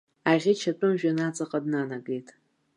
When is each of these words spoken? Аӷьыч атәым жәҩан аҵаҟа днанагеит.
Аӷьыч 0.31 0.61
атәым 0.71 0.93
жәҩан 0.99 1.19
аҵаҟа 1.27 1.59
днанагеит. 1.63 2.27